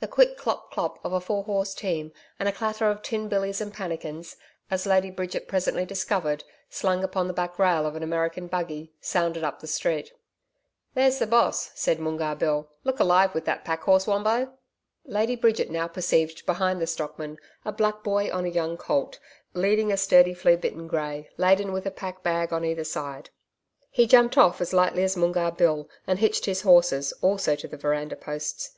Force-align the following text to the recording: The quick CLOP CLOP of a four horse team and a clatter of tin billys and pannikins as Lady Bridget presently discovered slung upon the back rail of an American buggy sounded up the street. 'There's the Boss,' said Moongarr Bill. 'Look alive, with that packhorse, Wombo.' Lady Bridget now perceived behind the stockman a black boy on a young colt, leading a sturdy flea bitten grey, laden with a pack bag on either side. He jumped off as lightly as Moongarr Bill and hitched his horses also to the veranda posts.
The 0.00 0.08
quick 0.08 0.36
CLOP 0.36 0.72
CLOP 0.72 0.98
of 1.04 1.12
a 1.12 1.20
four 1.20 1.44
horse 1.44 1.74
team 1.74 2.10
and 2.40 2.48
a 2.48 2.52
clatter 2.52 2.90
of 2.90 3.02
tin 3.02 3.28
billys 3.30 3.60
and 3.60 3.72
pannikins 3.72 4.34
as 4.68 4.84
Lady 4.84 5.12
Bridget 5.12 5.46
presently 5.46 5.84
discovered 5.84 6.42
slung 6.68 7.04
upon 7.04 7.28
the 7.28 7.32
back 7.32 7.56
rail 7.56 7.86
of 7.86 7.94
an 7.94 8.02
American 8.02 8.48
buggy 8.48 8.92
sounded 9.00 9.44
up 9.44 9.60
the 9.60 9.68
street. 9.68 10.12
'There's 10.94 11.20
the 11.20 11.26
Boss,' 11.28 11.70
said 11.76 12.00
Moongarr 12.00 12.34
Bill. 12.34 12.68
'Look 12.82 12.98
alive, 12.98 13.32
with 13.32 13.44
that 13.44 13.64
packhorse, 13.64 14.08
Wombo.' 14.08 14.54
Lady 15.04 15.36
Bridget 15.36 15.70
now 15.70 15.86
perceived 15.86 16.44
behind 16.46 16.82
the 16.82 16.86
stockman 16.88 17.38
a 17.64 17.70
black 17.70 18.02
boy 18.02 18.28
on 18.28 18.44
a 18.44 18.48
young 18.48 18.76
colt, 18.76 19.20
leading 19.54 19.92
a 19.92 19.96
sturdy 19.96 20.34
flea 20.34 20.56
bitten 20.56 20.88
grey, 20.88 21.30
laden 21.36 21.70
with 21.72 21.86
a 21.86 21.92
pack 21.92 22.24
bag 22.24 22.52
on 22.52 22.64
either 22.64 22.82
side. 22.82 23.30
He 23.88 24.08
jumped 24.08 24.36
off 24.36 24.60
as 24.60 24.72
lightly 24.72 25.04
as 25.04 25.16
Moongarr 25.16 25.52
Bill 25.52 25.88
and 26.08 26.18
hitched 26.18 26.46
his 26.46 26.62
horses 26.62 27.12
also 27.22 27.54
to 27.54 27.68
the 27.68 27.76
veranda 27.76 28.16
posts. 28.16 28.72